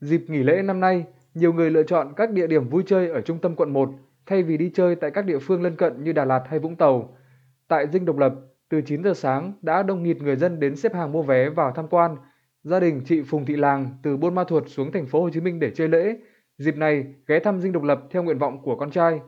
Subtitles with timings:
[0.00, 3.20] Dịp nghỉ lễ năm nay, nhiều người lựa chọn các địa điểm vui chơi ở
[3.20, 3.90] trung tâm quận 1
[4.26, 6.76] thay vì đi chơi tại các địa phương lân cận như Đà Lạt hay Vũng
[6.76, 7.16] Tàu.
[7.68, 8.32] Tại Dinh Độc Lập,
[8.68, 11.72] từ 9 giờ sáng đã đông nghịt người dân đến xếp hàng mua vé vào
[11.72, 12.16] tham quan.
[12.62, 15.40] Gia đình chị Phùng Thị Làng từ Buôn Ma Thuột xuống thành phố Hồ Chí
[15.40, 16.16] Minh để chơi lễ.
[16.58, 19.20] Dịp này ghé thăm Dinh Độc Lập theo nguyện vọng của con trai.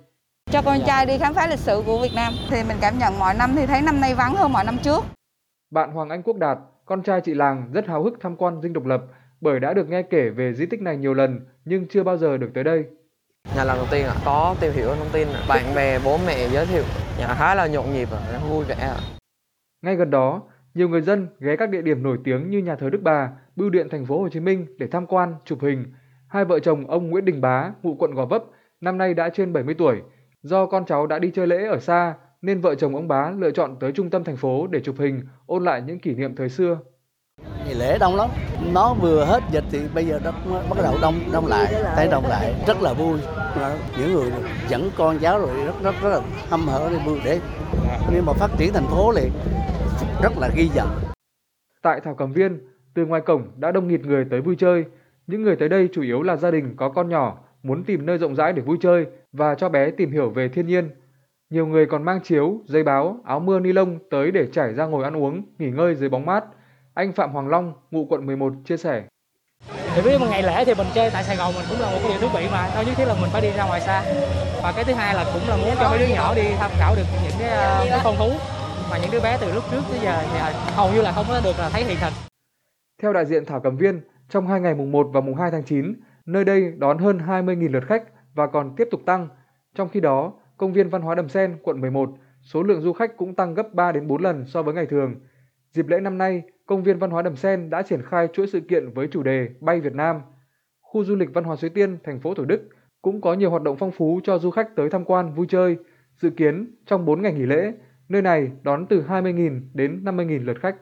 [0.51, 3.19] Cho con trai đi khám phá lịch sử của Việt Nam thì mình cảm nhận
[3.19, 5.05] mọi năm thì thấy năm nay vắng hơn mọi năm trước.
[5.71, 8.73] Bạn Hoàng Anh Quốc Đạt, con trai chị Làng rất háo hức tham quan Dinh
[8.73, 9.03] Độc Lập
[9.41, 12.37] bởi đã được nghe kể về di tích này nhiều lần nhưng chưa bao giờ
[12.37, 12.85] được tới đây.
[13.57, 16.67] Nhà lần đầu tiên ạ, có tìm hiểu thông tin, bạn bè, bố mẹ giới
[16.67, 16.83] thiệu,
[17.19, 18.75] nhà khá là nhộn nhịp, ạ, vui vẻ.
[18.75, 18.97] ạ.
[19.83, 20.43] Ngay gần đó,
[20.75, 23.71] nhiều người dân ghé các địa điểm nổi tiếng như nhà thờ Đức Bà, Bưu
[23.71, 25.85] điện thành phố Hồ Chí Minh để tham quan, chụp hình.
[26.29, 28.45] Hai vợ chồng ông Nguyễn Đình Bá, ngụ quận Gò Vấp,
[28.81, 30.03] năm nay đã trên 70 tuổi.
[30.43, 33.51] Do con cháu đã đi chơi lễ ở xa nên vợ chồng ông Bá lựa
[33.51, 36.49] chọn tới trung tâm thành phố để chụp hình, ôn lại những kỷ niệm thời
[36.49, 36.79] xưa
[37.65, 38.31] thì lễ đông lắm,
[38.73, 40.33] nó vừa hết dịch thì bây giờ nó
[40.71, 43.19] bắt đầu đông đông lại, thấy đông lại rất là vui.
[43.99, 44.31] Những người
[44.69, 47.41] dẫn con cháu rồi rất rất rất là hâm hở để vui để
[48.13, 49.31] nhưng mà phát triển thành phố thì
[50.23, 50.89] rất là ghi nhận.
[51.83, 52.61] Tại Thảo Cầm Viên,
[52.95, 54.85] từ ngoài cổng đã đông nghịt người tới vui chơi.
[55.27, 58.19] Những người tới đây chủ yếu là gia đình có con nhỏ, muốn tìm nơi
[58.19, 60.91] rộng rãi để vui chơi và cho bé tìm hiểu về thiên nhiên.
[61.51, 64.87] Nhiều người còn mang chiếu, giấy báo, áo mưa ni lông tới để trải ra
[64.87, 66.45] ngồi ăn uống, nghỉ ngơi dưới bóng mát.
[67.01, 69.05] Anh Phạm Hoàng Long, ngụ quận 11 chia sẻ.
[69.95, 71.99] thì dụ một ngày lễ thì mình chơi tại Sài Gòn mình cũng là một
[72.03, 74.03] cái điều thú vị mà đâu nhất thiết là mình phải đi ra ngoài xa
[74.63, 76.95] và cái thứ hai là cũng là muốn cho mấy đứa nhỏ đi tham khảo
[76.97, 78.31] được những cái, ờ, cái con thú
[78.91, 80.39] mà những đứa bé từ lúc trước tới giờ thì
[80.75, 82.13] hầu như là không có được là thấy hiện thực
[83.03, 85.63] Theo đại diện Thảo Cầm Viên, trong hai ngày mùng 1 và mùng 2 tháng
[85.63, 85.95] 9,
[86.27, 88.05] nơi đây đón hơn 20.000 lượt khách
[88.35, 89.29] và còn tiếp tục tăng.
[89.75, 92.11] Trong khi đó, công viên văn hóa Đầm Sen, quận 11,
[92.43, 95.15] số lượng du khách cũng tăng gấp 3 đến 4 lần so với ngày thường.
[95.73, 98.61] Dịp lễ năm nay, công viên văn hóa Đầm Sen đã triển khai chuỗi sự
[98.61, 100.21] kiện với chủ đề Bay Việt Nam.
[100.81, 102.69] Khu du lịch văn hóa Suối Tiên, thành phố Thủ Đức
[103.03, 105.77] cũng có nhiều hoạt động phong phú cho du khách tới tham quan vui chơi.
[106.17, 107.73] Dự kiến trong 4 ngày nghỉ lễ,
[108.09, 110.77] nơi này đón từ 20.000 đến 50.000 lượt khách.